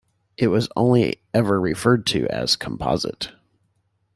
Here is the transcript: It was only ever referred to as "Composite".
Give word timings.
It 0.35 0.47
was 0.47 0.67
only 0.75 1.21
ever 1.31 1.61
referred 1.61 2.07
to 2.07 2.27
as 2.29 2.55
"Composite". 2.55 3.33